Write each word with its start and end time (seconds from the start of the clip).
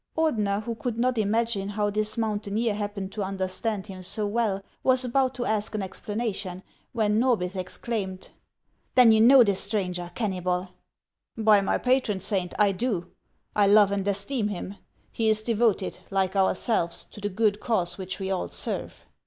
Ordener, 0.17 0.63
who 0.63 0.73
could 0.73 0.97
not 0.97 1.19
imagine 1.19 1.69
how 1.69 1.91
this 1.91 2.17
mountaineer 2.17 2.73
happened 2.73 3.11
to 3.11 3.21
understand 3.23 3.85
him 3.85 4.01
so 4.01 4.25
well, 4.25 4.63
was 4.81 5.05
about 5.05 5.35
to 5.35 5.45
ask 5.45 5.75
an 5.75 5.83
explanation, 5.83 6.63
when 6.91 7.19
Norbith 7.19 7.55
exclaimed:" 7.55 8.31
Then 8.95 9.11
you 9.11 9.21
know 9.21 9.43
this 9.43 9.59
stranger, 9.59 10.09
Kennybol?"" 10.15 10.69
By 11.37 11.59
in}' 11.59 11.79
patron 11.81 12.19
saint, 12.19 12.55
1 12.57 12.77
do! 12.77 13.11
I 13.55 13.67
love 13.67 13.91
and 13.91 14.07
esteem 14.07 14.47
him. 14.47 14.77
He 15.11 15.29
is 15.29 15.43
devoted, 15.43 15.99
like 16.09 16.35
ourselves, 16.35 17.05
to 17.11 17.21
the 17.21 17.29
good 17.29 17.59
cause 17.59 17.99
which 17.99 18.17
we 18.17 18.31
all 18.31 18.47
serve." 18.47 19.03